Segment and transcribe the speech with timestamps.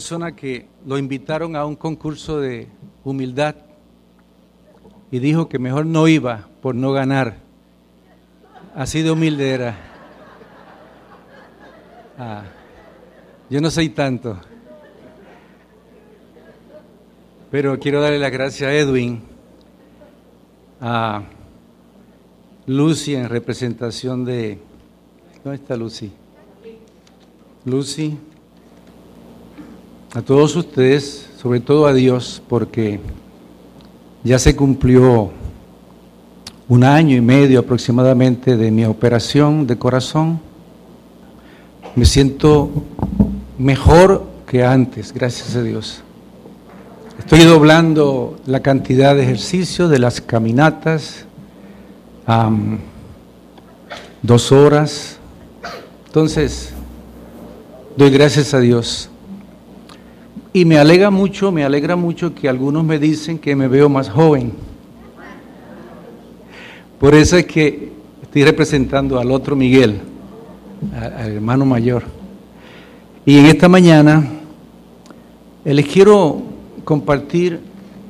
[0.00, 2.68] persona que lo invitaron a un concurso de
[3.04, 3.54] humildad
[5.10, 7.36] y dijo que mejor no iba por no ganar.
[8.74, 9.76] Así de humilde era.
[12.16, 12.44] Ah,
[13.50, 14.40] yo no soy tanto.
[17.50, 19.20] Pero quiero darle las gracias a Edwin,
[20.80, 21.24] a
[22.64, 24.58] Lucy en representación de...
[25.44, 26.10] ¿Dónde está Lucy?
[27.66, 28.16] Lucy
[30.12, 32.98] a todos ustedes, sobre todo a Dios, porque
[34.24, 35.30] ya se cumplió
[36.68, 40.40] un año y medio aproximadamente de mi operación de corazón.
[41.94, 42.70] Me siento
[43.56, 46.02] mejor que antes, gracias a Dios.
[47.18, 51.24] Estoy doblando la cantidad de ejercicios de las caminatas,
[54.22, 55.18] dos horas.
[56.06, 56.70] Entonces,
[57.96, 59.08] doy gracias a Dios.
[60.52, 64.10] Y me alegra mucho, me alegra mucho que algunos me dicen que me veo más
[64.10, 64.52] joven.
[66.98, 70.00] Por eso es que estoy representando al otro Miguel,
[70.92, 72.02] al hermano mayor.
[73.24, 74.24] Y en esta mañana
[75.64, 76.42] eh, les quiero
[76.82, 77.60] compartir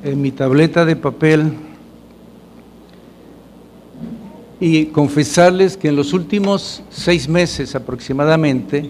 [0.03, 1.53] en mi tableta de papel
[4.59, 8.89] y confesarles que en los últimos seis meses aproximadamente,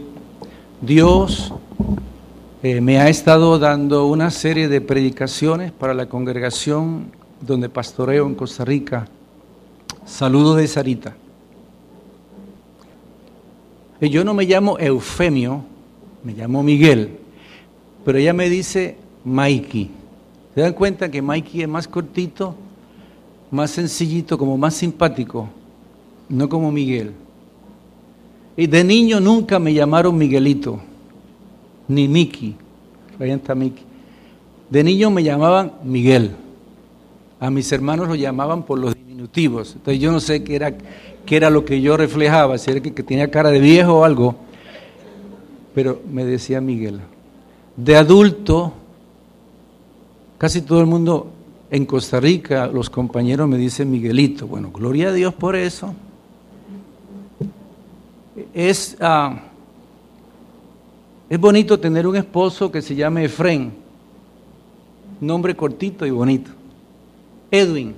[0.82, 1.54] Dios
[2.64, 8.36] eh, me ha estado dando una serie de predicaciones para la congregación donde pastoreo en
[8.36, 9.08] Costa Rica.
[10.06, 11.16] Saludos de Sarita.
[14.00, 15.64] Eh, yo no me llamo Eufemio,
[16.24, 17.18] me llamo Miguel,
[18.06, 18.96] pero ella me dice
[19.26, 19.90] Mikey.
[20.54, 22.54] ¿Se dan cuenta que Mikey es más cortito,
[23.50, 25.50] más sencillito, como más simpático?
[26.30, 27.14] No como Miguel.
[28.56, 30.91] Y de niño nunca me llamaron Miguelito
[31.88, 32.56] ni.
[33.20, 33.84] Ahí está Miki.
[34.70, 36.32] De niño me llamaban Miguel.
[37.40, 39.74] A mis hermanos lo llamaban por los diminutivos.
[39.76, 40.74] Entonces yo no sé qué era,
[41.26, 44.04] qué era lo que yo reflejaba, si era que, que tenía cara de viejo o
[44.04, 44.36] algo.
[45.76, 47.02] Pero me decía Miguel.
[47.76, 48.74] De adulto,
[50.38, 51.32] casi todo el mundo
[51.70, 54.48] en Costa Rica, los compañeros me dicen Miguelito.
[54.48, 55.94] Bueno, gloria a Dios por eso.
[58.54, 58.98] Es.
[59.00, 59.51] Uh,
[61.32, 63.72] es bonito tener un esposo que se llame Efren,
[65.22, 66.52] nombre cortito y bonito.
[67.50, 67.96] Edwin,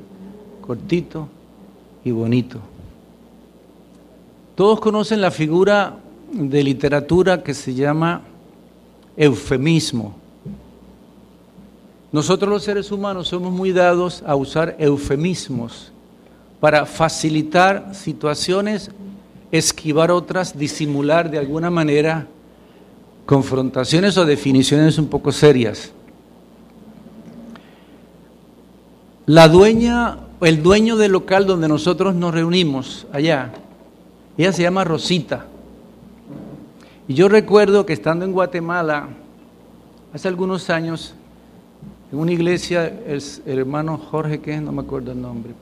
[0.61, 1.27] cortito
[2.05, 2.59] y bonito.
[4.53, 5.97] Todos conocen la figura
[6.31, 8.21] de literatura que se llama
[9.17, 10.13] eufemismo.
[12.11, 15.91] Nosotros los seres humanos somos muy dados a usar eufemismos
[16.59, 18.91] para facilitar situaciones,
[19.51, 22.27] esquivar otras, disimular de alguna manera
[23.25, 25.91] confrontaciones o definiciones un poco serias.
[29.25, 33.53] La dueña, el dueño del local donde nosotros nos reunimos allá,
[34.37, 35.45] ella se llama Rosita.
[37.07, 39.07] Y yo recuerdo que estando en Guatemala,
[40.13, 41.13] hace algunos años,
[42.11, 45.53] en una iglesia, el, hermano Jorge, que no me acuerdo el nombre,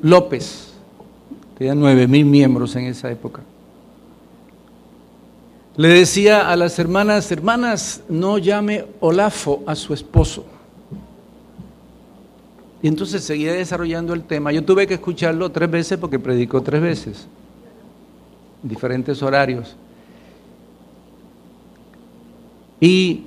[0.00, 0.72] López,
[1.58, 3.42] tenía nueve mil miembros en esa época
[5.76, 10.44] le decía a las hermanas, hermanas, no llame Olafo a su esposo.
[12.82, 14.52] Y entonces seguía desarrollando el tema.
[14.52, 17.26] Yo tuve que escucharlo tres veces porque predicó tres veces,
[18.62, 19.76] en diferentes horarios.
[22.80, 23.26] Y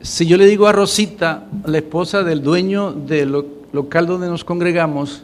[0.00, 5.22] si yo le digo a Rosita, la esposa del dueño del local donde nos congregamos,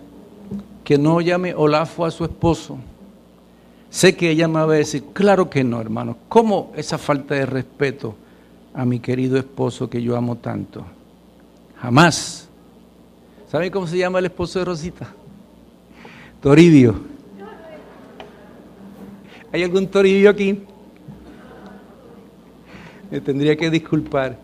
[0.84, 2.78] que no llame Olafo a su esposo,
[3.92, 6.16] Sé que ella me va a decir, claro que no, hermano.
[6.30, 8.14] ¿Cómo esa falta de respeto
[8.72, 10.82] a mi querido esposo que yo amo tanto?
[11.78, 12.48] Jamás.
[13.50, 15.12] ¿Sabe cómo se llama el esposo de Rosita?
[16.40, 16.94] Toribio.
[19.52, 20.58] ¿Hay algún Toribio aquí?
[23.10, 24.38] Me tendría que disculpar.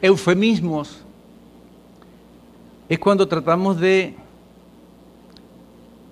[0.00, 1.00] Eufemismos
[2.88, 4.14] es cuando tratamos de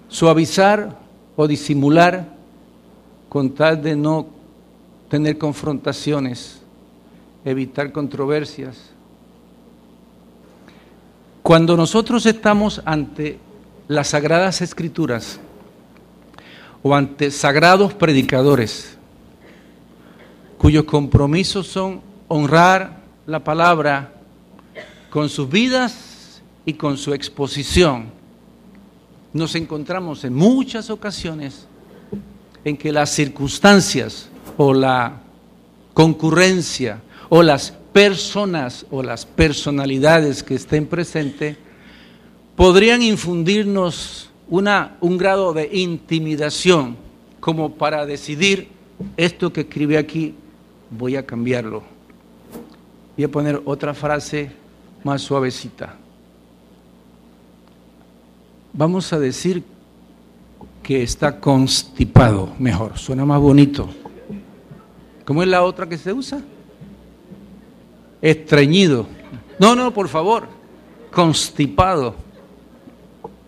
[0.09, 0.99] suavizar
[1.35, 2.42] o disimular
[3.33, 4.27] con tal de no
[5.09, 6.61] tener confrontaciones,
[7.47, 8.91] evitar controversias.
[11.43, 13.39] Cuando nosotros estamos ante
[13.89, 15.41] las sagradas escrituras
[16.83, 18.99] o ante sagrados predicadores,
[20.59, 24.13] cuyos compromisos son honrar la palabra
[25.09, 28.11] con sus vidas y con su exposición,
[29.33, 31.67] nos encontramos en muchas ocasiones
[32.65, 35.21] en que las circunstancias o la
[35.95, 41.57] concurrencia o las personas o las personalidades que estén presentes
[42.57, 46.97] podrían infundirnos una, un grado de intimidación
[47.41, 48.69] como para decidir
[49.17, 50.35] esto que escribe aquí,
[50.91, 51.83] voy a cambiarlo.
[53.17, 54.53] Voy a poner otra frase
[55.03, 55.97] más suavecita.
[58.73, 59.63] Vamos a decir
[60.83, 63.89] que está constipado, mejor, suena más bonito.
[65.25, 66.43] ¿Cómo es la otra que se usa?
[68.21, 69.07] Estreñido.
[69.59, 70.49] No, no, por favor,
[71.13, 72.17] constipado.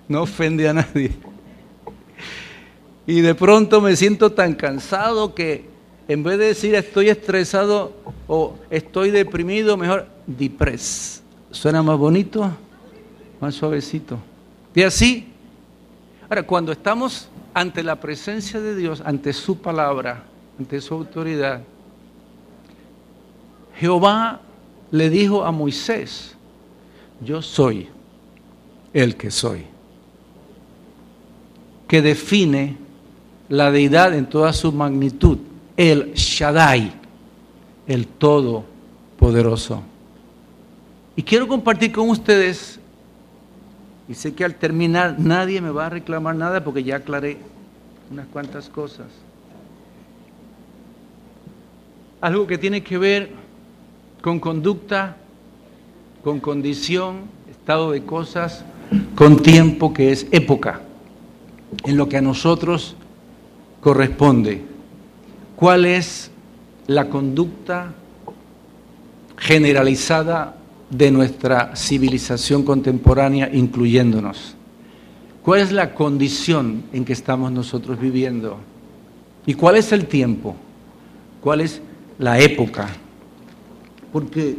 [0.08, 1.12] No ofende a nadie.
[3.06, 5.68] Y de pronto me siento tan cansado que
[6.08, 7.92] en vez de decir estoy estresado
[8.28, 11.22] o estoy deprimido, mejor depres.
[11.50, 12.50] Suena más bonito,
[13.40, 14.18] más suavecito.
[14.74, 15.33] Y así,
[16.28, 20.24] ahora cuando estamos ante la presencia de Dios, ante su palabra,
[20.58, 21.62] ante su autoridad,
[23.76, 24.40] Jehová
[24.90, 26.36] le dijo a Moisés,
[27.20, 27.88] yo soy
[28.92, 29.64] el que soy,
[31.88, 32.76] que define
[33.48, 35.38] la deidad en toda su magnitud,
[35.76, 36.92] el Shaddai,
[37.86, 39.82] el Todopoderoso.
[41.16, 42.80] Y quiero compartir con ustedes,
[44.08, 47.38] y sé que al terminar nadie me va a reclamar nada porque ya aclaré
[48.10, 49.06] unas cuantas cosas.
[52.20, 53.30] Algo que tiene que ver
[54.22, 55.16] con conducta,
[56.22, 58.64] con condición, estado de cosas,
[59.14, 60.80] con tiempo que es época,
[61.84, 62.96] en lo que a nosotros
[63.80, 64.62] corresponde.
[65.56, 66.30] ¿Cuál es
[66.86, 67.92] la conducta
[69.36, 70.56] generalizada
[70.90, 74.56] de nuestra civilización contemporánea, incluyéndonos?
[75.42, 78.58] ¿Cuál es la condición en que estamos nosotros viviendo?
[79.46, 80.56] ¿Y cuál es el tiempo?
[81.40, 81.82] ¿Cuál es
[82.18, 82.88] la época?
[84.12, 84.56] Porque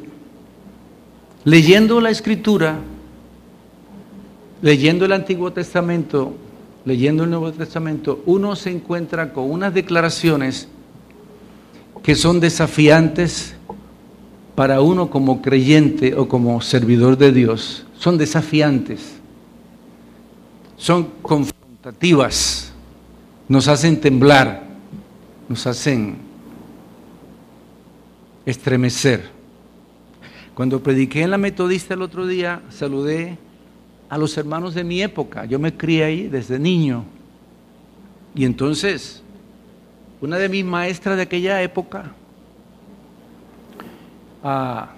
[1.44, 2.78] leyendo la escritura,
[4.62, 6.36] leyendo el Antiguo Testamento,
[6.86, 10.68] leyendo el Nuevo Testamento, uno se encuentra con unas declaraciones
[12.04, 13.56] que son desafiantes
[14.56, 17.86] para uno como creyente o como servidor de Dios.
[17.98, 19.16] Son desafiantes,
[20.78, 22.72] son confrontativas,
[23.50, 24.63] nos hacen temblar,
[25.50, 26.18] nos hacen
[28.46, 29.30] estremecer.
[30.54, 33.38] Cuando prediqué en la metodista el otro día, saludé
[34.07, 35.44] a los hermanos de mi época.
[35.44, 37.04] Yo me crié ahí desde niño.
[38.34, 39.22] Y entonces,
[40.22, 42.13] una de mis maestras de aquella época
[44.45, 44.89] ah,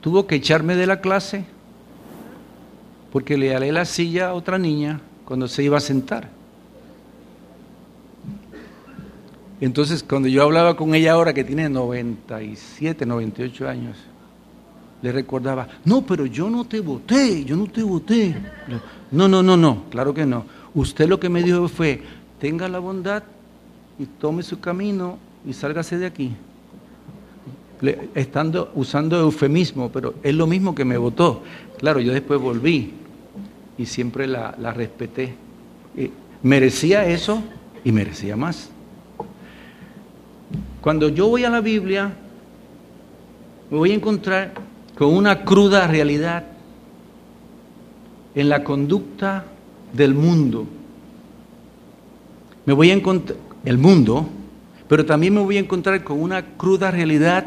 [0.00, 1.44] tuvo que echarme de la clase
[3.12, 6.28] porque le alé la silla a otra niña cuando se iba a sentar.
[9.60, 13.96] Entonces, cuando yo hablaba con ella ahora, que tiene 97, 98 años,
[15.00, 18.34] le recordaba, no, pero yo no te voté, yo no te voté.
[19.12, 20.44] No, no, no, no, claro que no.
[20.74, 22.02] Usted lo que me dijo fue,
[22.40, 23.22] tenga la bondad
[23.98, 26.34] y tome su camino y sálgase de aquí.
[28.14, 31.42] Estando usando eufemismo, pero es lo mismo que me votó.
[31.78, 32.92] Claro, yo después volví
[33.78, 35.34] y siempre la, respeté.
[36.42, 37.42] merecía eso
[37.84, 38.70] y merecía más.
[40.80, 42.12] Cuando yo voy a la Biblia,
[43.70, 44.52] me voy a encontrar
[44.96, 46.44] con una cruda realidad
[48.34, 49.44] en la conducta
[49.92, 50.66] del mundo.
[52.66, 54.28] Me voy a encontrar, el mundo,
[54.88, 57.46] pero también me voy a encontrar con una cruda realidad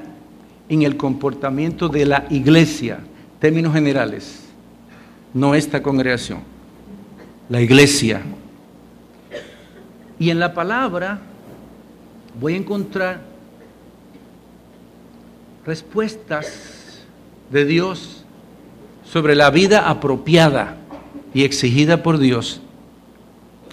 [0.69, 2.99] en el comportamiento de la iglesia,
[3.39, 4.45] términos generales,
[5.33, 6.39] no esta congregación,
[7.49, 8.21] la iglesia.
[10.19, 11.19] Y en la palabra
[12.39, 13.21] voy a encontrar
[15.65, 17.03] respuestas
[17.51, 18.25] de Dios
[19.05, 20.77] sobre la vida apropiada
[21.33, 22.61] y exigida por Dios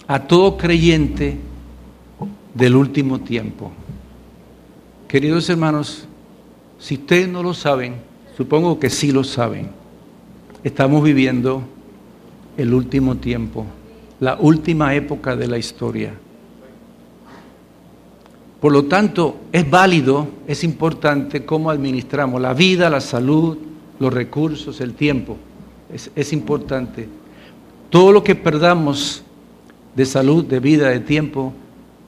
[0.07, 1.39] a todo creyente
[2.53, 3.73] del último tiempo.
[5.09, 6.07] Queridos hermanos,
[6.85, 7.95] si ustedes no lo saben,
[8.37, 9.71] supongo que sí lo saben,
[10.63, 11.63] estamos viviendo
[12.59, 13.65] el último tiempo,
[14.21, 16.13] la última época de la historia.
[18.61, 23.57] Por lo tanto, es válido, es importante cómo administramos la vida, la salud,
[23.99, 25.39] los recursos, el tiempo.
[25.91, 27.09] Es, importante.
[27.89, 29.25] Todo lo que perdamos
[29.97, 31.55] de salud, de vida, de tiempo,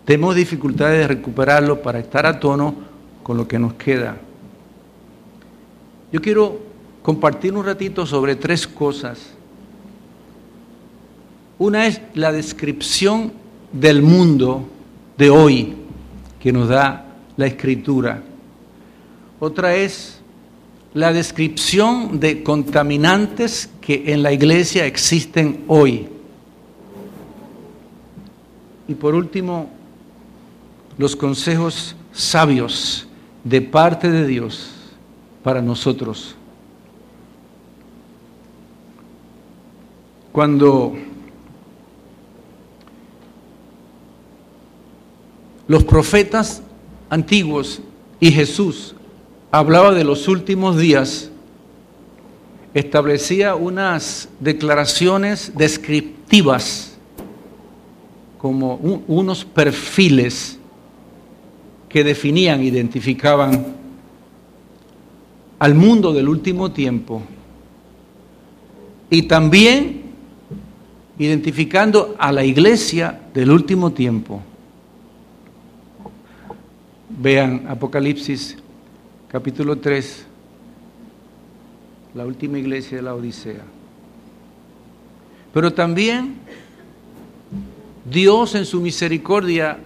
[0.04, 2.74] tenemos dificultades de recuperarlo para estar a tono
[3.22, 4.18] con lo que nos queda.
[6.16, 6.58] Yo quiero
[7.02, 9.18] compartir un ratito sobre tres cosas.
[11.58, 13.34] Una es la descripción
[13.70, 14.66] del mundo
[15.18, 15.74] de hoy
[16.40, 17.04] que nos da
[17.36, 18.22] la escritura.
[19.40, 20.18] otra es
[20.94, 26.08] la descripción de contaminantes que en la iglesia existen hoy.
[28.88, 29.68] Y por último,
[30.96, 33.06] los consejos sabios
[33.44, 34.75] de parte de Dios
[35.46, 36.34] para nosotros.
[40.32, 40.96] Cuando
[45.68, 46.64] los profetas
[47.08, 47.80] antiguos
[48.18, 48.96] y Jesús
[49.52, 51.30] hablaba de los últimos días,
[52.74, 56.96] establecía unas declaraciones descriptivas
[58.38, 58.74] como
[59.06, 60.58] unos perfiles
[61.88, 63.75] que definían, identificaban
[65.58, 67.22] al mundo del último tiempo
[69.08, 70.02] y también
[71.18, 74.42] identificando a la iglesia del último tiempo.
[77.08, 78.56] Vean Apocalipsis
[79.28, 80.26] capítulo 3,
[82.14, 83.62] la última iglesia de la Odisea.
[85.54, 86.34] Pero también
[88.10, 89.78] Dios en su misericordia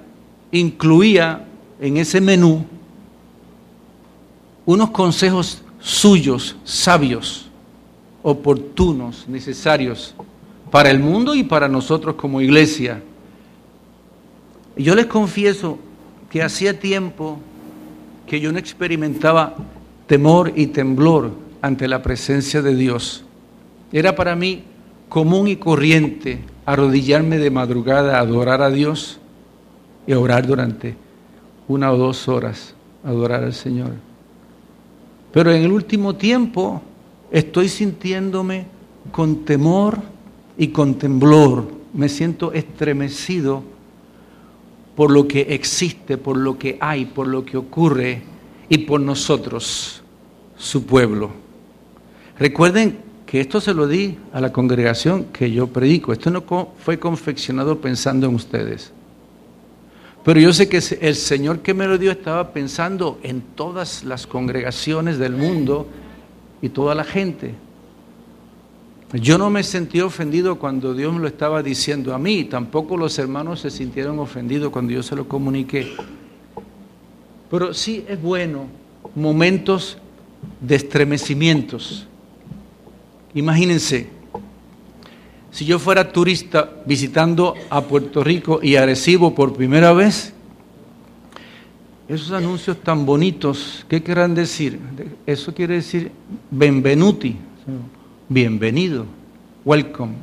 [0.50, 1.46] incluía
[1.80, 2.66] en ese menú
[4.66, 7.50] unos consejos suyos, sabios,
[8.22, 10.14] oportunos, necesarios
[10.70, 13.02] para el mundo y para nosotros como iglesia.
[14.76, 15.78] Yo les confieso
[16.30, 17.38] que hacía tiempo
[18.26, 19.56] que yo no experimentaba
[20.06, 23.24] temor y temblor ante la presencia de Dios.
[23.92, 24.62] Era para mí
[25.08, 29.18] común y corriente arrodillarme de madrugada a adorar a Dios
[30.06, 30.94] y orar durante
[31.66, 32.74] una o dos horas,
[33.04, 34.09] adorar al Señor.
[35.32, 36.82] Pero en el último tiempo
[37.30, 38.66] estoy sintiéndome
[39.12, 39.98] con temor
[40.58, 41.68] y con temblor.
[41.92, 43.62] Me siento estremecido
[44.96, 48.22] por lo que existe, por lo que hay, por lo que ocurre
[48.68, 50.02] y por nosotros,
[50.56, 51.30] su pueblo.
[52.38, 56.12] Recuerden que esto se lo di a la congregación que yo predico.
[56.12, 56.42] Esto no
[56.78, 58.92] fue confeccionado pensando en ustedes.
[60.24, 64.26] Pero yo sé que el Señor que me lo dio estaba pensando en todas las
[64.26, 65.86] congregaciones del mundo
[66.60, 67.54] y toda la gente.
[69.14, 73.18] Yo no me sentí ofendido cuando Dios me lo estaba diciendo a mí, tampoco los
[73.18, 75.94] hermanos se sintieron ofendidos cuando yo se lo comuniqué.
[77.50, 78.66] Pero sí es bueno
[79.16, 79.98] momentos
[80.60, 82.06] de estremecimientos.
[83.34, 84.08] Imagínense,
[85.50, 90.32] si yo fuera turista visitando a Puerto Rico y Arecibo por primera vez,
[92.08, 94.78] esos anuncios tan bonitos, ¿qué querrán decir?
[95.26, 96.10] Eso quiere decir
[96.50, 97.36] benvenuti
[98.30, 99.06] bienvenido,
[99.64, 100.14] welcome.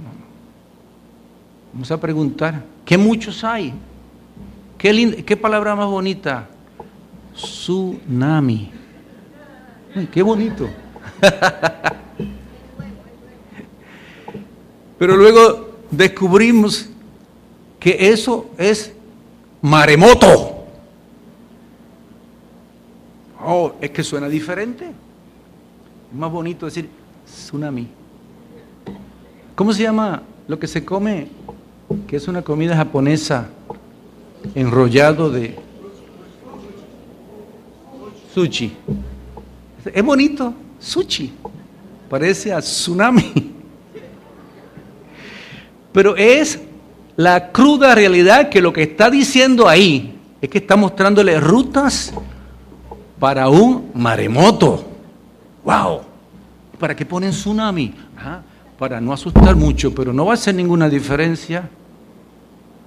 [1.73, 3.73] Vamos a preguntar, ¿qué muchos hay?
[4.77, 6.47] ¿Qué, qué palabra más bonita?
[7.35, 8.71] Tsunami.
[10.11, 10.69] qué bonito.
[14.97, 16.89] Pero luego descubrimos
[17.79, 18.93] que eso es
[19.61, 20.65] maremoto.
[23.43, 24.85] Oh, es que suena diferente.
[24.85, 26.89] Es más bonito decir
[27.25, 27.87] tsunami.
[29.55, 31.27] ¿Cómo se llama lo que se come?
[32.07, 33.49] Que es una comida japonesa
[34.55, 35.57] enrollado de
[38.33, 38.73] sushi.
[39.93, 41.33] Es bonito, sushi.
[42.09, 43.56] Parece a tsunami.
[45.97, 46.59] Pero es
[47.15, 52.13] la cruda realidad que lo que está diciendo ahí es que está mostrándole rutas
[53.19, 54.85] para un maremoto.
[55.63, 56.01] ¡Wow!
[56.77, 57.95] ¿Para qué ponen tsunami?
[58.77, 61.67] para no asustar mucho, pero no va a hacer ninguna diferencia.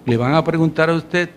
[0.07, 1.31] Le van a preguntar a usted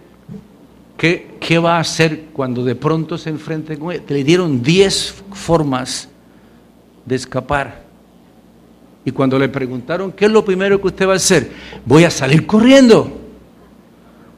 [0.95, 4.03] qué, qué va a hacer cuando de pronto se enfrente con él.
[4.07, 6.07] Le dieron 10 formas
[7.03, 7.82] de escapar.
[9.05, 11.51] Y cuando le preguntaron, ¿qué es lo primero que usted va a hacer?
[11.85, 13.21] Voy a salir corriendo.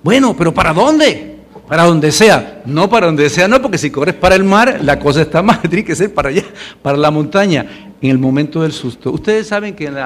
[0.04, 1.36] Bueno, pero ¿para dónde?
[1.68, 2.62] para donde sea.
[2.66, 5.62] No para donde sea, no, porque si corres para el mar, la cosa está mal,
[5.70, 6.44] tiene que ser para allá,
[6.82, 9.12] para la montaña, en el momento del susto.
[9.12, 9.98] Ustedes saben que en,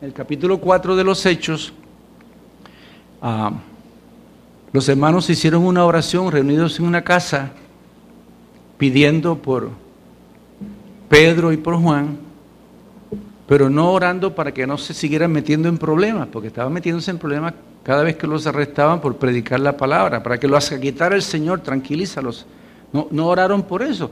[0.00, 1.72] el capítulo 4 de los Hechos,
[3.22, 3.52] ah,
[4.72, 7.52] los hermanos hicieron una oración reunidos en una casa,
[8.76, 9.70] pidiendo por
[11.08, 12.18] Pedro y por Juan,
[13.46, 17.18] pero no orando para que no se siguieran metiendo en problemas, porque estaban metiéndose en
[17.18, 21.22] problemas cada vez que los arrestaban por predicar la palabra, para que los quitara el
[21.22, 22.46] Señor, tranquilízalos.
[22.92, 24.10] No, no oraron por eso.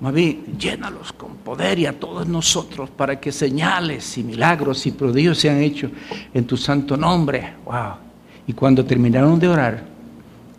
[0.00, 4.92] Más bien, llénalos con poder y a todos nosotros para que señales y milagros y
[4.92, 5.90] prodigios sean hechos
[6.34, 7.54] en tu santo nombre.
[7.64, 7.94] Wow.
[8.46, 9.84] Y cuando terminaron de orar,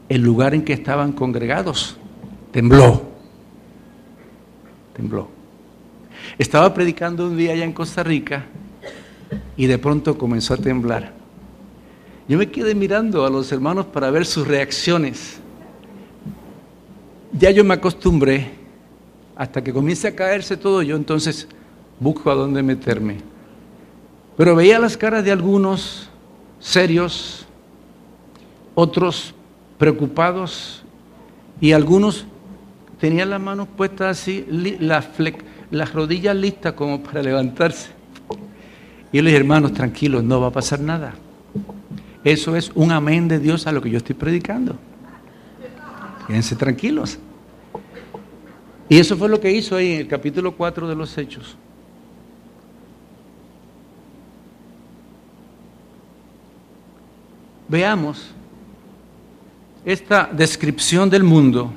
[0.09, 1.97] el lugar en que estaban congregados
[2.51, 3.03] tembló.
[4.95, 5.36] tembló.
[6.37, 8.45] Estaba predicando un día allá en Costa Rica
[9.55, 11.13] y de pronto comenzó a temblar.
[12.27, 15.39] Yo me quedé mirando a los hermanos para ver sus reacciones.
[17.31, 18.51] Ya yo me acostumbré,
[19.35, 21.47] hasta que comience a caerse todo, yo entonces
[21.99, 23.17] busco a dónde meterme.
[24.35, 26.07] Pero veía las caras de algunos
[26.59, 27.47] serios,
[28.75, 29.33] otros
[29.79, 30.83] preocupados
[31.59, 32.27] y algunos
[32.99, 34.45] tenían las manos puestas así,
[34.79, 35.05] las,
[35.71, 37.89] las rodillas listas como para levantarse.
[39.11, 41.13] Y dije, hermanos, tranquilos, no va a pasar nada.
[42.23, 44.75] Eso es un amén de Dios a lo que yo estoy predicando.
[46.27, 47.17] Quédense tranquilos.
[48.89, 51.55] Y eso fue lo que hizo ahí en el capítulo 4 de los Hechos.
[57.69, 58.29] Veamos
[59.83, 61.71] esta descripción del mundo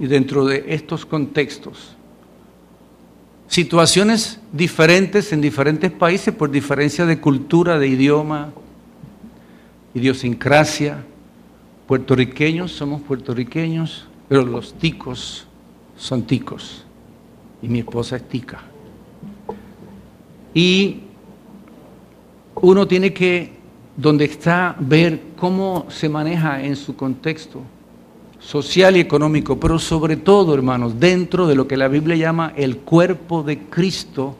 [0.00, 1.96] y dentro de estos contextos.
[3.54, 8.50] Situaciones diferentes en diferentes países por diferencia de cultura, de idioma,
[9.94, 11.04] idiosincrasia.
[11.86, 15.46] Puertorriqueños somos puertorriqueños, pero los ticos
[15.96, 16.84] son ticos.
[17.62, 18.60] Y mi esposa es tica.
[20.52, 21.02] Y
[22.56, 23.52] uno tiene que,
[23.96, 27.62] donde está, ver cómo se maneja en su contexto
[28.44, 32.78] social y económico, pero sobre todo, hermanos, dentro de lo que la Biblia llama el
[32.78, 34.36] cuerpo de Cristo,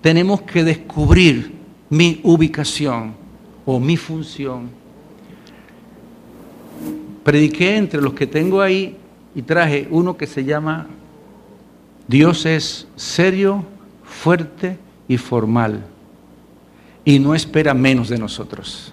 [0.00, 1.52] tenemos que descubrir
[1.90, 3.14] mi ubicación
[3.64, 4.70] o mi función.
[7.22, 8.96] Prediqué entre los que tengo ahí
[9.34, 10.86] y traje uno que se llama
[12.08, 13.64] Dios es serio,
[14.02, 15.84] fuerte y formal
[17.04, 18.92] y no espera menos de nosotros.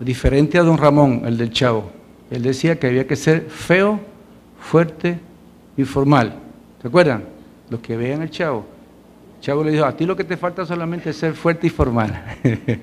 [0.00, 1.90] Diferente a don Ramón, el del chavo.
[2.30, 4.00] Él decía que había que ser feo,
[4.60, 5.18] fuerte
[5.76, 6.34] y formal.
[6.80, 7.24] ¿Se acuerdan?
[7.70, 8.64] Los que vean el chavo.
[9.36, 11.70] El chavo le dijo, a ti lo que te falta solamente es ser fuerte y
[11.70, 12.36] formal.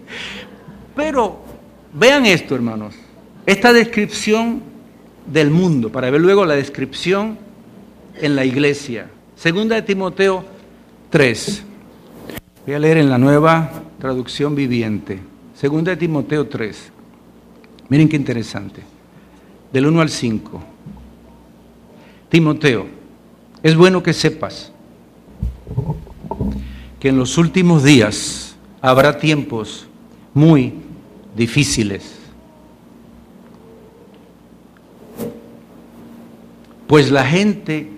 [0.96, 1.40] Pero
[1.94, 2.96] vean esto, hermanos.
[3.46, 4.62] Esta descripción
[5.26, 7.38] del mundo, para ver luego la descripción
[8.20, 9.08] en la iglesia.
[9.36, 10.44] Segunda de Timoteo
[11.10, 11.64] 3.
[12.66, 15.20] Voy a leer en la nueva traducción viviente.
[15.54, 16.92] Segunda de Timoteo 3.
[17.90, 18.82] Miren qué interesante.
[19.72, 20.62] Del 1 al 5.
[22.30, 22.88] Timoteo,
[23.62, 24.72] es bueno que sepas
[27.00, 29.88] que en los últimos días habrá tiempos
[30.34, 30.74] muy
[31.36, 32.16] difíciles.
[36.88, 37.90] Pues la gente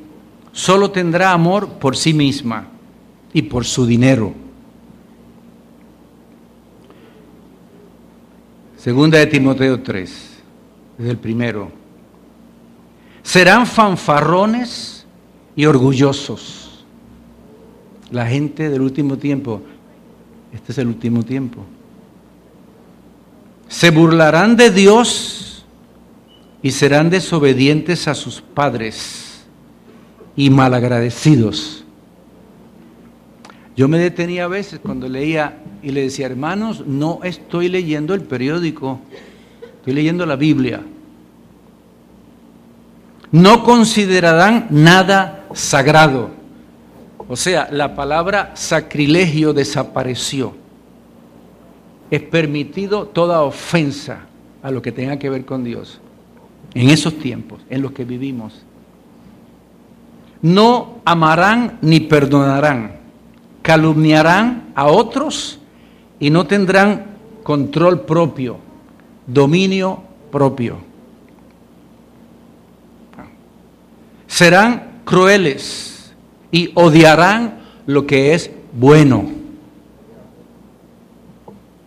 [0.52, 2.68] solo tendrá amor por sí misma
[3.34, 4.34] y por su dinero
[8.88, 10.10] Segunda de Timoteo 3,
[10.98, 11.70] es el primero.
[13.22, 15.06] Serán fanfarrones
[15.58, 16.86] y orgullosos.
[18.12, 19.62] La gente del último tiempo,
[20.54, 21.66] este es el último tiempo.
[23.68, 25.66] Se burlarán de Dios
[26.62, 29.44] y serán desobedientes a sus padres
[30.34, 31.84] y malagradecidos
[33.78, 38.22] yo me detenía a veces cuando leía y le decía, hermanos, no estoy leyendo el
[38.22, 39.00] periódico,
[39.62, 40.82] estoy leyendo la Biblia.
[43.32, 46.32] No considerarán nada sagrado.
[47.28, 50.56] O sea, la palabra sacrilegio desapareció.
[52.10, 54.22] Es permitido toda ofensa
[54.64, 56.02] a lo que tenga que ver con Dios.
[56.74, 58.64] En esos tiempos en los que vivimos.
[60.42, 62.97] No amarán ni perdonarán
[63.68, 65.60] calumniarán a otros
[66.22, 68.60] y no tendrán control propio,
[69.26, 70.02] dominio
[70.32, 70.78] propio.
[74.26, 76.14] Serán crueles
[76.50, 79.30] y odiarán lo que es bueno.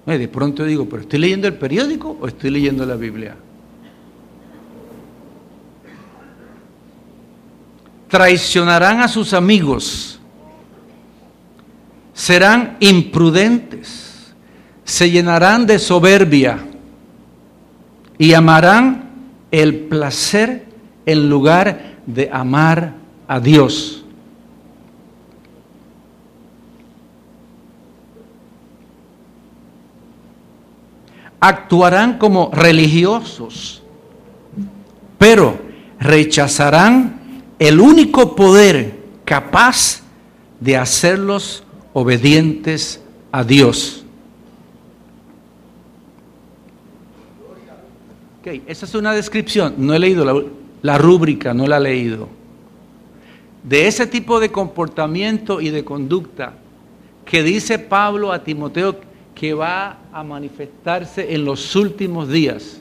[0.05, 3.37] De pronto digo, pero ¿estoy leyendo el periódico o estoy leyendo la Biblia?
[8.09, 10.20] Traicionarán a sus amigos
[12.21, 14.35] serán imprudentes,
[14.85, 16.59] se llenarán de soberbia
[18.19, 19.11] y amarán
[19.51, 20.67] el placer
[21.07, 22.93] en lugar de amar
[23.27, 24.05] a Dios.
[31.41, 33.83] Actuarán como religiosos,
[35.17, 35.59] pero
[35.99, 40.03] rechazarán el único poder capaz
[40.61, 44.05] de hacerlos obedientes a Dios.
[48.67, 49.75] esa es una descripción.
[49.79, 50.45] No he leído
[50.83, 52.29] la, rúbrica, no la he leído.
[53.63, 56.55] de ese tipo de comportamiento y de conducta
[57.25, 58.97] que dice Pablo a Timoteo
[59.35, 62.81] que va a manifestarse en los últimos días.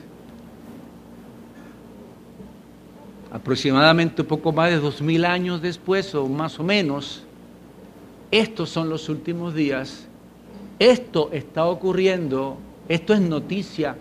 [3.30, 7.22] Aproximadamente un poco más de dos mil años después, o más o menos,
[8.30, 10.06] estos son los últimos días.
[10.78, 13.96] Esto está ocurriendo, esto es noticia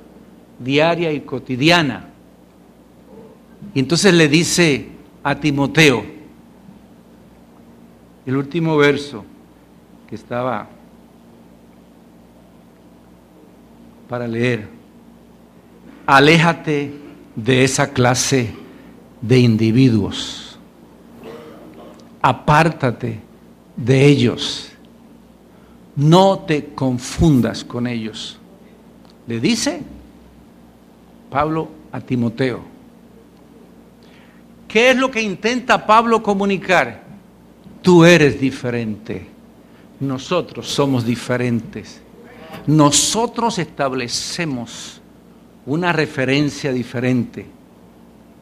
[0.60, 2.10] diaria y cotidiana.
[3.74, 4.90] Y entonces le dice
[5.24, 6.04] a Timoteo,
[8.26, 9.26] el último verso
[10.08, 10.68] que estaba
[14.08, 14.68] para leer,
[16.06, 16.92] aléjate
[17.36, 18.54] de esa clase
[19.22, 20.60] de individuos,
[22.22, 23.29] apártate
[23.84, 24.70] de ellos,
[25.96, 28.38] no te confundas con ellos.
[29.28, 29.82] Le dice
[31.30, 32.62] Pablo a Timoteo.
[34.68, 37.04] ¿Qué es lo que intenta Pablo comunicar?
[37.82, 39.28] Tú eres diferente.
[40.00, 42.02] Nosotros somos diferentes.
[42.68, 45.02] Nosotros establecemos
[45.66, 47.46] una referencia diferente,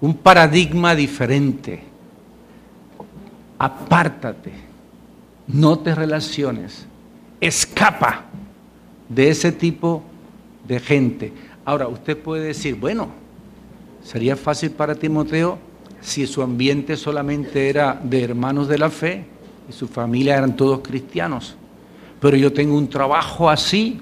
[0.01, 1.83] un paradigma diferente.
[3.59, 4.66] Apártate,
[5.47, 6.85] no te relaciones,
[7.39, 8.25] escapa
[9.09, 10.03] de ese tipo
[10.67, 11.33] de gente.
[11.63, 13.09] Ahora, usted puede decir, bueno,
[14.03, 15.57] sería fácil para Timoteo
[16.01, 19.25] si su ambiente solamente era de hermanos de la fe
[19.69, 21.55] y su familia eran todos cristianos.
[22.19, 23.99] Pero yo tengo un trabajo así,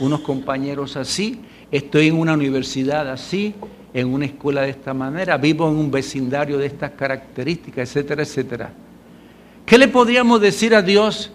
[0.00, 3.54] unos compañeros así, estoy en una universidad así,
[3.92, 8.72] en una escuela de esta manera, vivo en un vecindario de estas características, etcétera, etcétera.
[9.70, 11.30] ¿Qué le podríamos decir a Dios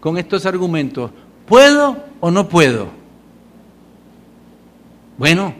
[0.00, 1.12] con estos argumentos?
[1.46, 2.88] ¿Puedo o no puedo?
[5.16, 5.54] Bueno,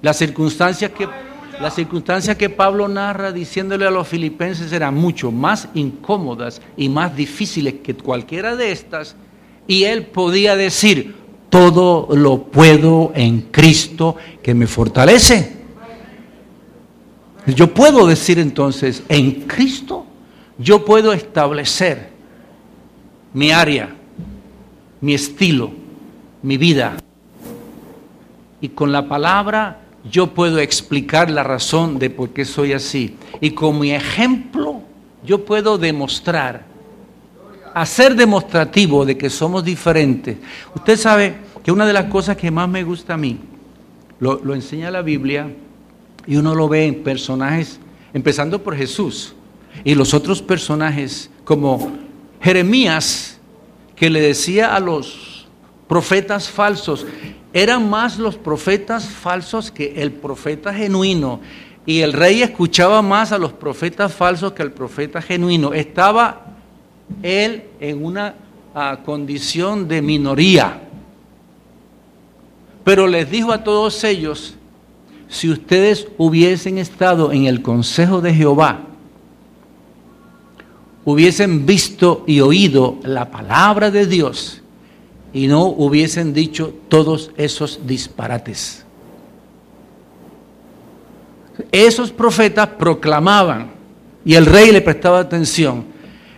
[0.00, 1.08] las circunstancias que
[2.38, 7.94] que Pablo narra diciéndole a los filipenses eran mucho más incómodas y más difíciles que
[7.94, 9.16] cualquiera de estas,
[9.66, 11.16] y él podía decir,
[11.50, 15.56] todo lo puedo en Cristo que me fortalece.
[17.48, 20.06] Yo puedo decir entonces, en Cristo
[20.58, 22.10] yo puedo establecer
[23.32, 23.94] mi área,
[25.00, 25.70] mi estilo,
[26.42, 26.96] mi vida.
[28.60, 33.16] Y con la palabra yo puedo explicar la razón de por qué soy así.
[33.40, 34.82] Y con mi ejemplo,
[35.24, 36.64] yo puedo demostrar,
[37.74, 40.36] hacer demostrativo de que somos diferentes.
[40.74, 41.34] Usted sabe
[41.64, 43.38] que una de las cosas que más me gusta a mí,
[44.18, 45.48] lo, lo enseña la Biblia,
[46.26, 47.80] y uno lo ve en personajes,
[48.12, 49.34] empezando por Jesús,
[49.84, 51.92] y los otros personajes como
[52.40, 53.38] Jeremías,
[53.96, 55.46] que le decía a los
[55.88, 57.06] profetas falsos,
[57.52, 61.40] eran más los profetas falsos que el profeta genuino.
[61.84, 65.74] Y el rey escuchaba más a los profetas falsos que al profeta genuino.
[65.74, 66.46] Estaba
[67.22, 68.34] él en una
[68.74, 70.80] ah, condición de minoría.
[72.84, 74.54] Pero les dijo a todos ellos,
[75.28, 78.80] si ustedes hubiesen estado en el consejo de Jehová,
[81.04, 84.62] hubiesen visto y oído la palabra de Dios,
[85.32, 88.84] y no hubiesen dicho todos esos disparates.
[91.70, 93.70] Esos profetas proclamaban
[94.24, 95.84] y el rey le prestaba atención.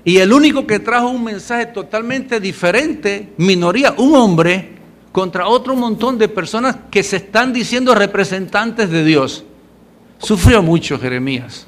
[0.04, 4.74] Y el único que trajo un mensaje totalmente diferente, minoría, un hombre,
[5.14, 9.44] contra otro montón de personas que se están diciendo representantes de Dios.
[10.18, 11.66] Sufrió mucho Jeremías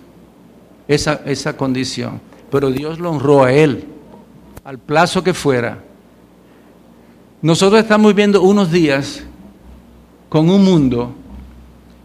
[0.89, 2.21] esa, esa condición,
[2.57, 3.85] pero Dios lo honró a él,
[4.65, 5.83] al plazo que fuera
[7.43, 9.23] nosotros estamos viviendo unos días
[10.31, 11.15] con un mundo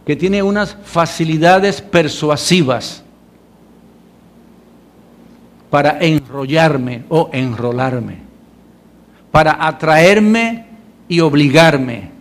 [0.05, 3.01] que tiene unas facilidades persuasivas
[5.69, 8.17] para enrollarme o enrolarme,
[9.31, 10.65] para atraerme
[11.07, 12.11] y obligarme.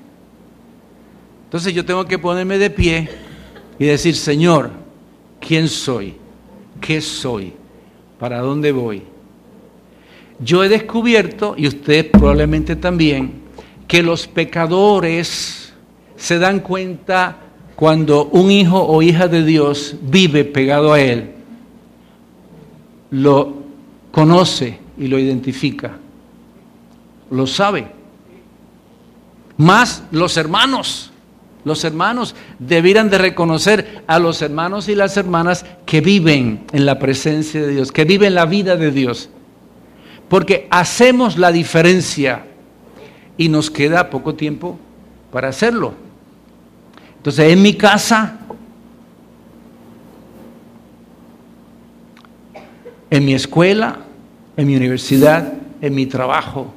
[1.46, 3.10] Entonces yo tengo que ponerme de pie
[3.76, 4.70] y decir, Señor,
[5.40, 6.16] ¿quién soy?
[6.80, 7.59] ¿Qué soy?
[8.20, 9.02] ¿Para dónde voy?
[10.38, 13.40] Yo he descubierto, y usted probablemente también,
[13.88, 15.72] que los pecadores
[16.16, 17.38] se dan cuenta
[17.74, 21.30] cuando un hijo o hija de Dios vive pegado a Él,
[23.10, 23.54] lo
[24.12, 25.96] conoce y lo identifica,
[27.30, 27.88] lo sabe.
[29.56, 31.09] Más los hermanos,
[31.64, 36.98] los hermanos debieran de reconocer a los hermanos y las hermanas que viven en la
[36.98, 39.30] presencia de Dios, que viven la vida de Dios
[40.30, 42.46] porque hacemos la diferencia
[43.36, 44.78] y nos queda poco tiempo
[45.32, 45.92] para hacerlo.
[47.16, 48.38] Entonces, en mi casa,
[53.10, 53.98] en mi escuela,
[54.56, 56.72] en mi universidad, en mi trabajo.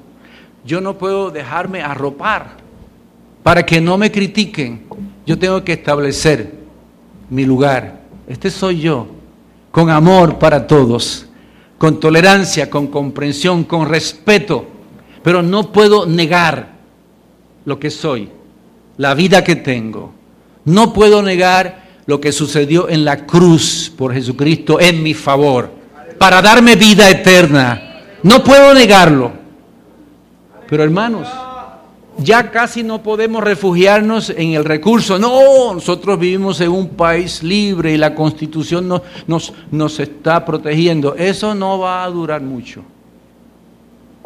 [0.65, 2.62] Yo no puedo dejarme arropar
[3.43, 4.87] para que no me critiquen.
[5.25, 6.53] Yo tengo que establecer
[7.29, 8.01] mi lugar.
[8.27, 9.07] Este soy yo,
[9.69, 11.27] con amor para todos,
[11.77, 14.65] con tolerancia, con comprensión, con respeto,
[15.21, 16.73] pero no puedo negar
[17.65, 18.29] lo que soy,
[18.97, 20.13] la vida que tengo.
[20.65, 25.71] No puedo negar lo que sucedió en la cruz por Jesucristo en mi favor,
[26.17, 27.99] para darme vida eterna.
[28.23, 29.31] No puedo negarlo.
[30.69, 31.27] Pero hermanos,
[32.17, 35.17] ya casi no podemos refugiarnos en el recurso.
[35.17, 41.15] No, nosotros vivimos en un país libre y la constitución nos, nos, está protegiendo.
[41.15, 42.83] Eso no va a durar mucho.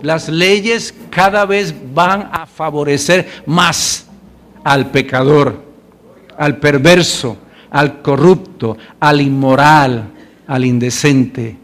[0.01, 4.05] Las leyes cada vez van a favorecer más
[4.63, 5.63] al pecador,
[6.37, 7.37] al perverso,
[7.71, 10.11] al corrupto, al inmoral,
[10.45, 11.57] al indecente.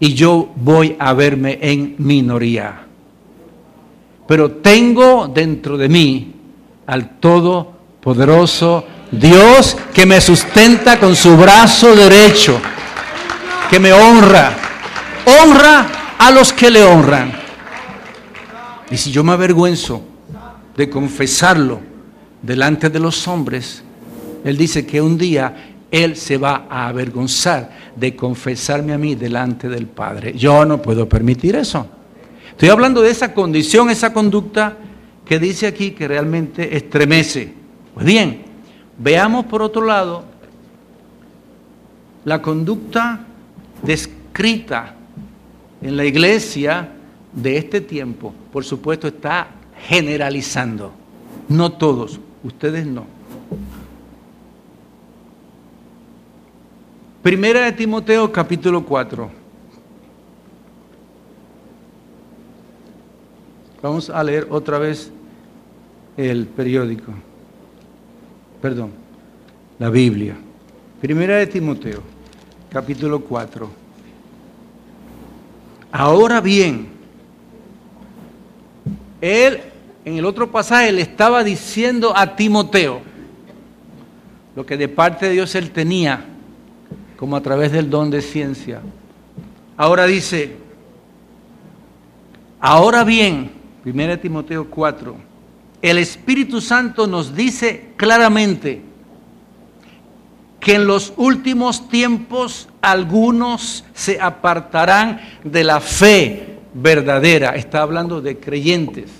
[0.00, 2.86] Y yo voy a verme en minoría
[4.30, 6.32] pero tengo dentro de mí
[6.86, 12.60] al Todopoderoso Dios que me sustenta con su brazo derecho,
[13.68, 14.56] que me honra,
[15.26, 17.32] honra a los que le honran.
[18.88, 20.00] Y si yo me avergüenzo
[20.76, 21.80] de confesarlo
[22.40, 23.82] delante de los hombres,
[24.44, 29.68] Él dice que un día Él se va a avergonzar de confesarme a mí delante
[29.68, 30.34] del Padre.
[30.38, 31.84] Yo no puedo permitir eso.
[32.60, 34.76] Estoy hablando de esa condición, esa conducta
[35.24, 37.54] que dice aquí que realmente estremece.
[37.94, 38.42] Pues bien,
[38.98, 40.24] veamos por otro lado
[42.26, 43.24] la conducta
[43.82, 44.94] descrita
[45.80, 46.92] en la iglesia
[47.32, 48.34] de este tiempo.
[48.52, 49.48] Por supuesto, está
[49.88, 50.92] generalizando.
[51.48, 53.06] No todos, ustedes no.
[57.22, 59.39] Primera de Timoteo capítulo 4.
[63.82, 65.10] Vamos a leer otra vez
[66.16, 67.12] el periódico.
[68.60, 68.90] Perdón,
[69.78, 70.36] la Biblia.
[71.00, 72.02] Primera de Timoteo,
[72.70, 73.70] capítulo 4.
[75.92, 76.88] Ahora bien,
[79.22, 79.60] él
[80.04, 83.00] en el otro pasaje le estaba diciendo a Timoteo
[84.54, 86.26] lo que de parte de Dios él tenía,
[87.16, 88.82] como a través del don de ciencia.
[89.78, 90.56] Ahora dice,
[92.60, 95.16] ahora bien, 1 Timoteo 4,
[95.82, 98.82] el Espíritu Santo nos dice claramente
[100.60, 107.56] que en los últimos tiempos algunos se apartarán de la fe verdadera.
[107.56, 109.10] Está hablando de creyentes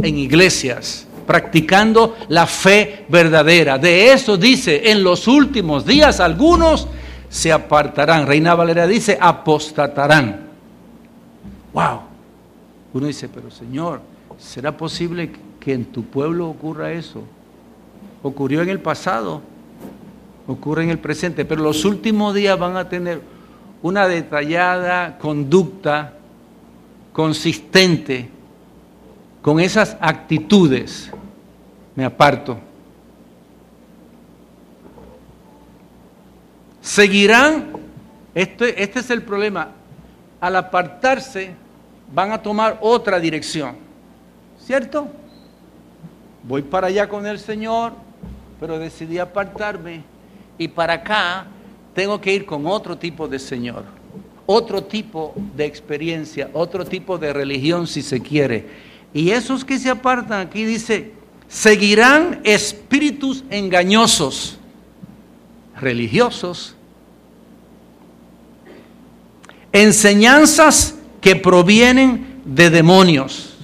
[0.00, 3.76] en iglesias, practicando la fe verdadera.
[3.76, 6.86] De eso dice, en los últimos días algunos
[7.28, 8.28] se apartarán.
[8.28, 10.48] Reina Valera dice, apostatarán.
[11.72, 12.13] Wow.
[12.94, 14.00] Uno dice, pero Señor,
[14.38, 17.22] ¿será posible que en tu pueblo ocurra eso?
[18.22, 19.42] Ocurrió en el pasado,
[20.46, 23.20] ocurre en el presente, pero los últimos días van a tener
[23.82, 26.14] una detallada conducta
[27.12, 28.30] consistente
[29.42, 31.10] con esas actitudes.
[31.96, 32.58] Me aparto.
[36.80, 37.72] Seguirán,
[38.36, 39.70] este, este es el problema,
[40.40, 41.63] al apartarse
[42.12, 43.76] van a tomar otra dirección.
[44.64, 45.08] ¿Cierto?
[46.42, 47.92] Voy para allá con el Señor,
[48.60, 50.02] pero decidí apartarme
[50.58, 51.46] y para acá
[51.94, 53.84] tengo que ir con otro tipo de Señor,
[54.46, 58.66] otro tipo de experiencia, otro tipo de religión si se quiere.
[59.12, 61.12] Y esos que se apartan aquí dice,
[61.48, 64.58] seguirán espíritus engañosos,
[65.80, 66.74] religiosos,
[69.72, 73.54] enseñanzas que provienen de demonios.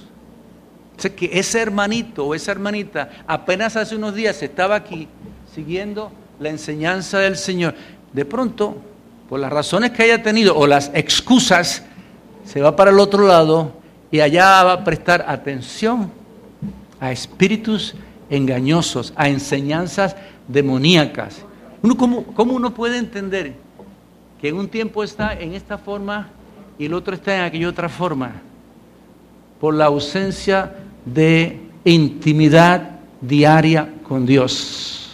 [0.97, 5.07] Sé que ese hermanito o esa hermanita apenas hace unos días estaba aquí
[5.53, 7.75] siguiendo la enseñanza del Señor.
[8.13, 8.77] De pronto,
[9.29, 11.83] por las razones que haya tenido o las excusas,
[12.45, 13.73] se va para el otro lado
[14.09, 16.11] y allá va a prestar atención
[16.99, 17.93] a espíritus
[18.31, 20.15] engañosos, a enseñanzas
[20.47, 21.45] demoníacas.
[21.95, 23.53] ¿cómo, ¿Cómo uno puede entender
[24.41, 26.31] que en un tiempo está en esta forma
[26.81, 28.41] y el otro está en aquella otra forma,
[29.59, 35.07] por la ausencia de intimidad diaria con Dios.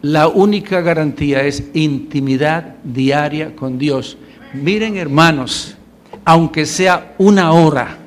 [0.00, 4.16] La única garantía es intimidad diaria con Dios.
[4.54, 5.76] Miren hermanos,
[6.24, 7.98] aunque sea una hora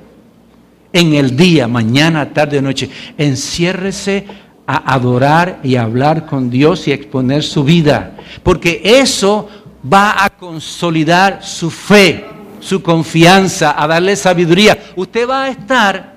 [0.91, 4.25] en el día, mañana, tarde noche, enciérrese
[4.65, 9.47] a adorar y hablar con Dios y exponer su vida, porque eso
[9.91, 12.25] va a consolidar su fe,
[12.59, 14.77] su confianza, a darle sabiduría.
[14.95, 16.15] Usted va a estar,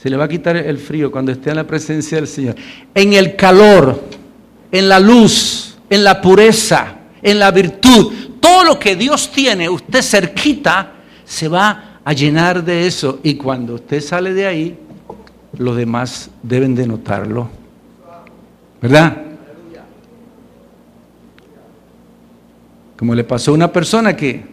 [0.00, 2.54] se le va a quitar el frío cuando esté en la presencia del Señor,
[2.94, 4.02] en el calor,
[4.70, 8.12] en la luz, en la pureza, en la virtud.
[8.40, 10.92] Todo lo que Dios tiene, usted cerquita,
[11.24, 13.20] se va a llenar de eso.
[13.22, 14.78] Y cuando usted sale de ahí,
[15.56, 17.50] los demás deben de notarlo.
[18.80, 19.27] ¿Verdad?
[22.98, 24.44] Como le pasó a una persona que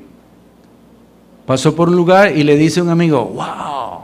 [1.47, 4.01] pasó por un lugar y le dice a un amigo, wow,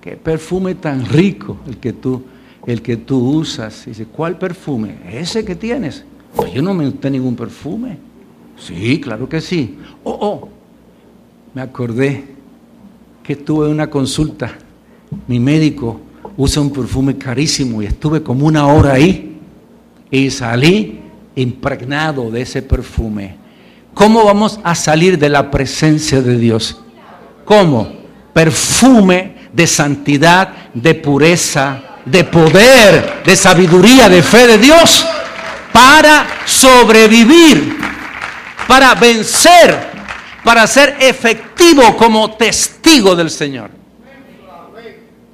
[0.00, 2.24] qué perfume tan rico el que tú,
[2.66, 3.86] el que tú usas.
[3.86, 4.96] Y dice, ¿cuál perfume?
[5.12, 6.04] Ese que tienes.
[6.34, 7.96] Pues yo no me usé ningún perfume.
[8.58, 9.78] Sí, claro que sí.
[10.02, 10.48] Oh, oh,
[11.54, 12.24] me acordé
[13.22, 14.52] que estuve en una consulta.
[15.28, 16.00] Mi médico
[16.36, 19.38] usa un perfume carísimo y estuve como una hora ahí
[20.10, 21.00] y salí
[21.36, 23.38] impregnado de ese perfume.
[23.94, 26.80] ¿Cómo vamos a salir de la presencia de Dios?
[27.44, 27.92] ¿Cómo?
[28.32, 35.06] Perfume de santidad, de pureza, de poder, de sabiduría, de fe de Dios
[35.72, 37.76] para sobrevivir,
[38.66, 39.78] para vencer,
[40.44, 43.70] para ser efectivo como testigo del Señor.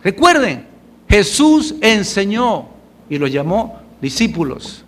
[0.02, 0.66] Recuerden,
[1.08, 2.68] Jesús enseñó
[3.08, 4.84] y lo llamó discípulos,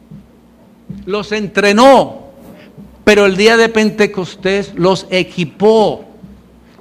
[1.07, 2.28] los entrenó,
[3.09, 6.05] pero el día de Pentecostés los equipó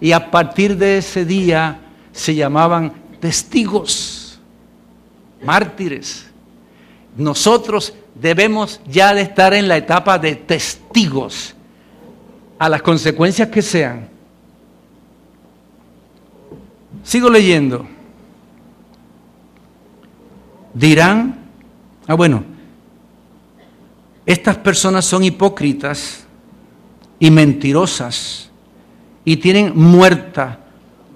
[0.02, 1.80] y a partir de ese día
[2.12, 4.38] se llamaban testigos,
[5.42, 6.26] mártires.
[7.16, 11.56] Nosotros debemos ya de estar en la etapa de testigos
[12.60, 14.10] a las consecuencias que sean.
[17.06, 17.88] Sigo leyendo.
[20.74, 21.40] Dirán,
[22.06, 22.57] ah bueno,
[24.28, 26.26] estas personas son hipócritas
[27.18, 28.50] y mentirosas
[29.24, 30.60] y tienen muerta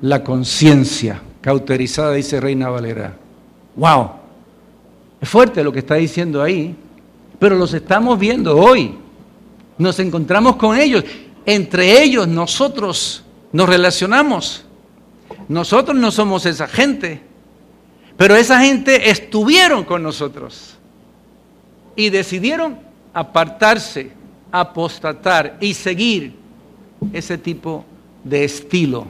[0.02, 3.18] la conciencia, cauterizada, dice Reina Valera.
[3.76, 4.12] ¡Wow!
[5.20, 6.74] Es fuerte lo que está diciendo ahí,
[7.38, 8.96] pero los estamos viendo hoy.
[9.78, 11.04] Nos encontramos con ellos.
[11.46, 14.64] Entre ellos nosotros nos relacionamos.
[15.50, 17.22] Nosotros no somos esa gente,
[18.16, 20.78] pero esa gente estuvieron con nosotros
[21.98, 24.12] y decidieron apartarse,
[24.52, 26.34] apostatar y seguir
[27.14, 27.86] ese tipo
[28.24, 29.06] de estilo.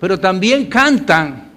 [0.00, 1.50] Pero también cantan,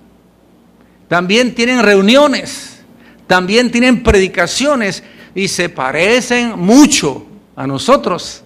[1.07, 2.81] también tienen reuniones,
[3.27, 5.03] también tienen predicaciones
[5.35, 8.43] y se parecen mucho a nosotros.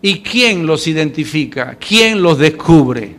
[0.00, 1.76] ¿Y quién los identifica?
[1.76, 3.16] ¿Quién los descubre?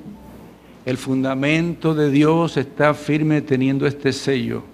[0.85, 4.72] El fundamento de Dios está firme teniendo este sello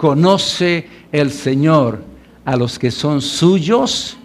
[0.00, 2.02] conoce el Señor
[2.46, 4.16] a los que son suyos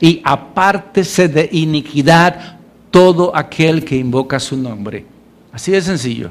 [0.00, 2.58] y apártese de iniquidad
[2.90, 5.04] todo aquel que invoca su nombre.
[5.52, 6.30] Así de sencillo.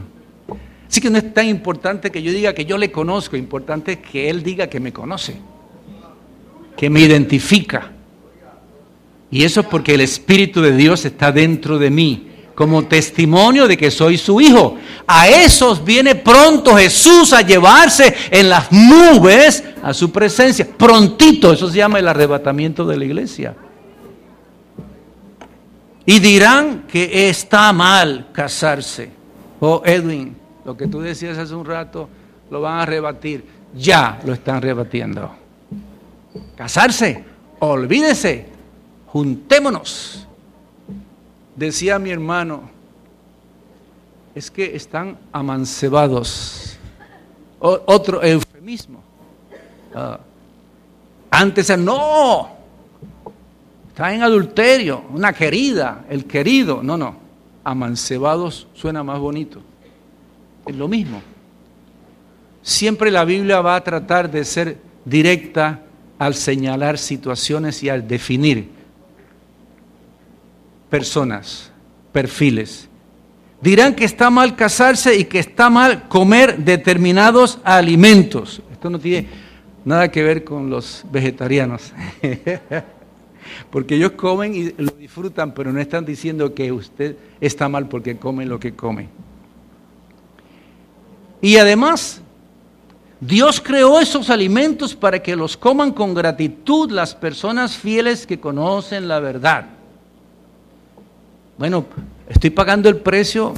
[0.89, 3.97] Así que no es tan importante que yo diga que yo le conozco, importante es
[3.99, 5.35] que Él diga que me conoce,
[6.75, 7.91] que me identifica.
[9.29, 13.77] Y eso es porque el Espíritu de Dios está dentro de mí como testimonio de
[13.77, 14.77] que soy su hijo.
[15.05, 20.67] A esos viene pronto Jesús a llevarse en las nubes a su presencia.
[20.75, 23.55] Prontito, eso se llama el arrebatamiento de la iglesia.
[26.03, 29.11] Y dirán que está mal casarse.
[29.59, 32.09] Oh, Edwin, lo que tú decías hace un rato,
[32.49, 33.45] lo van a rebatir.
[33.75, 35.29] Ya lo están rebatiendo.
[36.55, 37.23] Casarse,
[37.59, 38.47] olvídese,
[39.05, 40.26] juntémonos
[41.57, 42.69] Decía mi hermano,
[44.35, 46.77] es que están amancebados.
[47.59, 49.01] otro eufemismo.
[49.95, 50.19] Ah,
[51.31, 52.49] antes, no,
[53.87, 56.83] está en adulterio, una querida, el querido.
[56.83, 57.15] No, no,
[57.63, 59.59] amancebados suena más bonito.
[60.67, 61.23] Es lo mismo.
[62.61, 65.81] Siempre la Biblia va a tratar de ser directa
[66.19, 68.76] al señalar situaciones y al definir
[70.89, 71.71] personas,
[72.11, 72.87] perfiles.
[73.61, 78.61] Dirán que está mal casarse y que está mal comer determinados alimentos.
[78.71, 79.27] Esto no tiene
[79.83, 81.91] nada que ver con los vegetarianos.
[83.71, 88.17] porque ellos comen y lo disfrutan, pero no están diciendo que usted está mal porque
[88.17, 89.09] come lo que come.
[91.41, 92.21] Y además,
[93.19, 99.07] Dios creó esos alimentos para que los coman con gratitud las personas fieles que conocen
[99.07, 99.76] la verdad.
[101.57, 101.85] Bueno,
[102.29, 103.55] estoy pagando el precio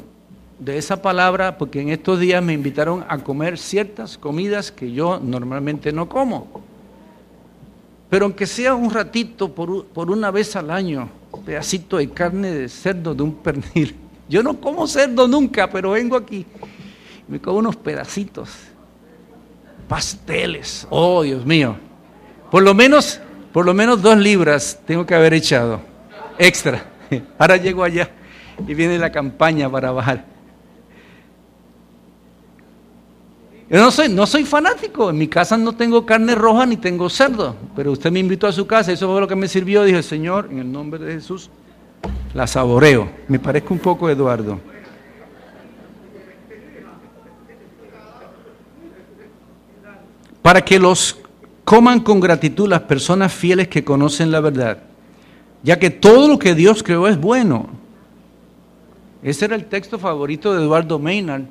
[0.58, 5.20] de esa palabra porque en estos días me invitaron a comer ciertas comidas que yo
[5.22, 6.48] normalmente no como.
[8.10, 11.10] Pero aunque sea un ratito, por, por una vez al año,
[11.46, 13.96] pedacito de carne de cerdo, de un pernil.
[14.30, 16.46] Yo no como cerdo nunca, pero vengo aquí.
[17.28, 18.50] Me como unos pedacitos.
[19.88, 20.86] Pasteles.
[20.92, 21.76] Oh, Dios mío.
[22.52, 23.20] Por lo menos,
[23.52, 25.82] por lo menos dos libras tengo que haber echado.
[26.38, 26.99] Extra.
[27.38, 28.10] Ahora llego allá
[28.68, 30.26] y viene la campaña para bajar.
[33.70, 37.08] Yo no soy, no soy fanático, en mi casa no tengo carne roja ni tengo
[37.08, 40.02] cerdo, pero usted me invitó a su casa, eso fue lo que me sirvió, dije,
[40.02, 41.52] Señor, en el nombre de Jesús,
[42.34, 43.12] la saboreo.
[43.28, 44.60] Me parezco un poco Eduardo.
[50.42, 51.20] Para que los
[51.64, 54.89] coman con gratitud las personas fieles que conocen la verdad,
[55.64, 57.70] ya que todo lo que Dios creó es bueno.
[59.22, 61.44] Ese era el texto favorito de Eduardo Maynard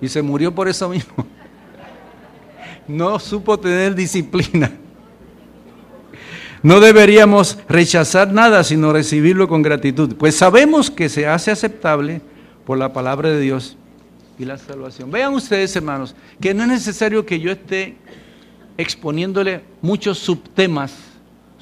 [0.00, 1.14] y se murió por eso mismo.
[2.86, 4.70] No supo tener disciplina.
[6.62, 12.20] No deberíamos rechazar nada, sino recibirlo con gratitud, pues sabemos que se hace aceptable
[12.66, 13.78] por la palabra de Dios
[14.38, 15.10] y la salvación.
[15.10, 17.96] Vean ustedes, hermanos, que no es necesario que yo esté
[18.76, 21.13] exponiéndole muchos subtemas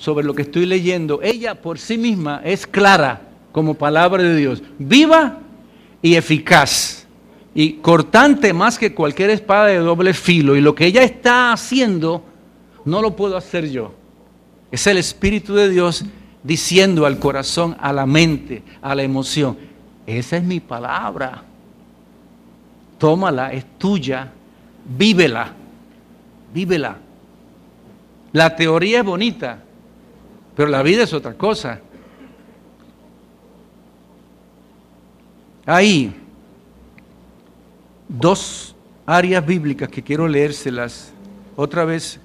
[0.03, 1.21] sobre lo que estoy leyendo.
[1.23, 3.21] Ella por sí misma es clara
[3.53, 5.39] como palabra de Dios, viva
[6.03, 7.07] y eficaz
[7.55, 10.57] y cortante más que cualquier espada de doble filo.
[10.57, 12.25] Y lo que ella está haciendo,
[12.85, 13.95] no lo puedo hacer yo.
[14.73, 16.05] Es el Espíritu de Dios
[16.43, 19.57] diciendo al corazón, a la mente, a la emoción,
[20.05, 21.45] esa es mi palabra.
[22.99, 24.33] Tómala, es tuya,
[24.99, 25.53] vívela,
[26.53, 26.97] vívela.
[28.33, 29.63] La teoría es bonita,
[30.57, 31.81] pero la vida es otra cosa.
[35.65, 36.15] Ahí,
[38.09, 38.75] dos
[39.07, 41.13] áreas bíblicas que quiero leérselas.
[41.57, 42.19] Otra vez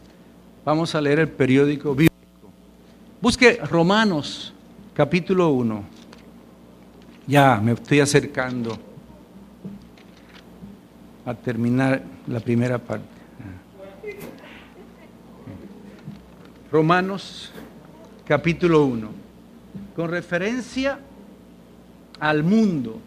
[0.65, 2.15] vamos a leer el periódico bíblico.
[3.21, 4.53] Busque Romanos
[4.93, 5.83] capítulo 1.
[7.27, 8.77] Ya me estoy acercando
[11.25, 13.05] a terminar la primera parte.
[16.71, 17.51] Romanos
[18.27, 19.09] capítulo 1.
[19.95, 20.99] Con referencia
[22.19, 22.99] al mundo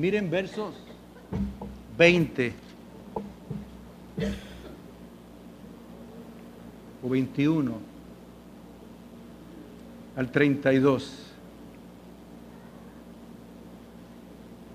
[0.00, 0.74] Miren versos
[1.98, 2.54] 20
[7.02, 7.72] o 21
[10.16, 11.12] al 32.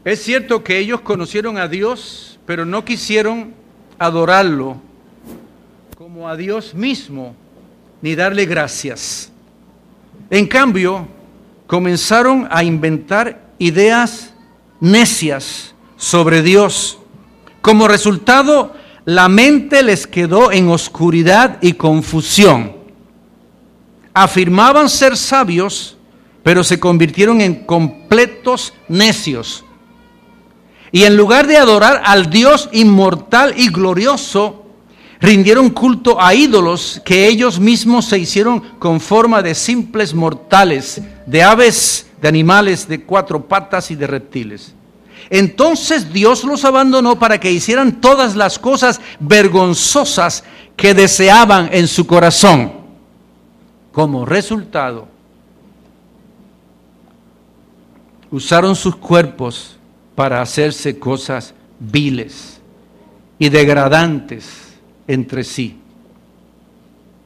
[0.03, 3.55] Es cierto que ellos conocieron a Dios, pero no quisieron
[3.97, 4.79] adorarlo
[5.97, 7.35] como a Dios mismo,
[8.01, 9.31] ni darle gracias.
[10.29, 11.07] En cambio,
[11.67, 14.33] comenzaron a inventar ideas
[14.79, 16.99] necias sobre Dios.
[17.61, 18.73] Como resultado,
[19.05, 22.75] la mente les quedó en oscuridad y confusión.
[24.13, 25.97] Afirmaban ser sabios,
[26.43, 29.63] pero se convirtieron en completos necios.
[30.91, 34.64] Y en lugar de adorar al Dios inmortal y glorioso,
[35.19, 41.43] rindieron culto a ídolos que ellos mismos se hicieron con forma de simples mortales, de
[41.43, 44.73] aves de animales de cuatro patas y de reptiles.
[45.29, 50.43] Entonces Dios los abandonó para que hicieran todas las cosas vergonzosas
[50.75, 52.73] que deseaban en su corazón.
[53.91, 55.07] Como resultado,
[58.29, 59.77] usaron sus cuerpos
[60.15, 62.59] para hacerse cosas viles
[63.39, 64.64] y degradantes
[65.07, 65.77] entre sí.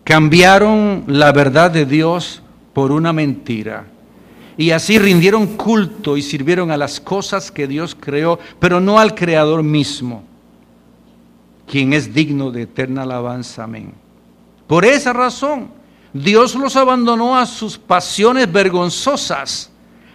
[0.03, 2.41] Cambiaron la verdad de Dios
[2.73, 3.85] por una mentira
[4.59, 9.15] y así rindieron culto y sirvieron a las cosas que Dios creó, pero no al
[9.15, 10.23] Creador mismo,
[11.65, 13.63] quien es digno de eterna alabanza.
[13.63, 13.93] Amén.
[14.67, 15.69] Por esa razón,
[16.11, 19.71] Dios los abandonó a sus pasiones vergonzosas.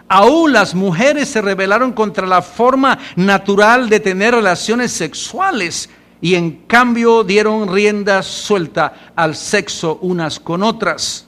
[0.09, 5.89] Aún las mujeres se rebelaron contra la forma natural de tener relaciones sexuales
[6.21, 11.27] y en cambio dieron rienda suelta al sexo unas con otras.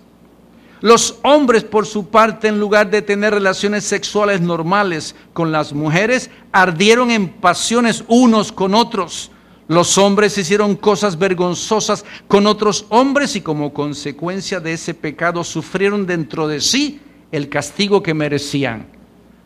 [0.81, 6.31] Los hombres, por su parte, en lugar de tener relaciones sexuales normales con las mujeres,
[6.53, 9.31] ardieron en pasiones unos con otros.
[9.69, 16.07] Los hombres hicieron cosas vergonzosas con otros hombres y como consecuencia de ese pecado sufrieron
[16.07, 17.01] dentro de sí
[17.33, 18.87] el castigo que merecían.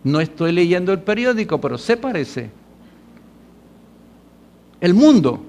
[0.02, 2.50] No estoy leyendo el periódico, pero se parece.
[4.80, 5.44] El mundo,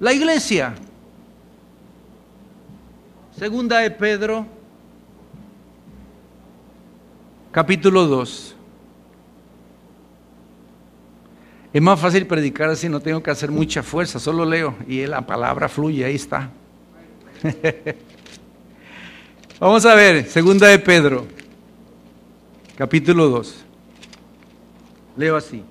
[0.00, 0.74] la iglesia.
[3.36, 4.46] Segunda de Pedro
[7.54, 8.56] capítulo 2.
[11.72, 15.24] Es más fácil predicar así, no tengo que hacer mucha fuerza, solo leo y la
[15.24, 16.50] palabra fluye, ahí está.
[19.60, 21.26] Vamos a ver, segunda de Pedro,
[22.76, 23.64] capítulo 2.
[25.16, 25.62] Leo así.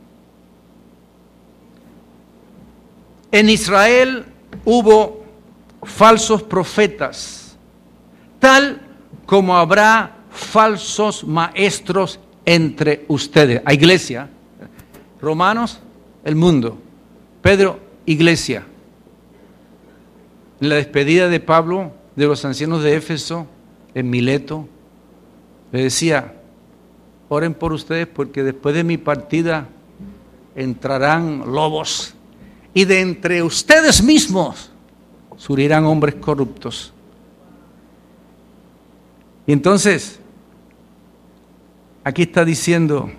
[3.34, 4.26] En Israel
[4.64, 5.26] hubo
[5.82, 7.58] falsos profetas,
[8.38, 8.80] tal
[9.26, 13.64] como habrá falsos maestros entre ustedes.
[13.66, 14.30] A iglesia,
[15.20, 15.80] Romanos,
[16.24, 16.78] el mundo.
[17.42, 18.68] Pedro, iglesia.
[20.62, 23.48] En la despedida de Pablo de los ancianos de Éfeso,
[23.96, 24.68] en Mileto,
[25.72, 26.36] le decía,
[27.30, 29.70] oren por ustedes porque después de mi partida
[30.56, 32.14] entrarán lobos
[32.74, 34.72] y de entre ustedes mismos
[35.38, 36.94] surgirán hombres corruptos.
[39.46, 40.20] Y entonces,
[42.04, 43.12] aquí está diciendo,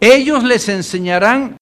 [0.00, 1.56] ellos les enseñarán